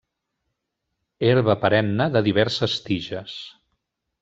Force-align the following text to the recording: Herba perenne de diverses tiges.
Herba 1.27 1.57
perenne 1.65 2.09
de 2.17 2.23
diverses 2.31 2.81
tiges. 2.89 3.39